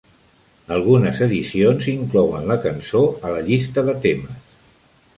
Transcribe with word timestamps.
Algunes 0.77 1.21
edicions 1.25 1.87
inclouen 1.93 2.49
la 2.55 2.59
cançó 2.67 3.05
a 3.29 3.37
la 3.37 3.47
llista 3.51 3.89
de 3.91 3.99
temes. 4.09 4.63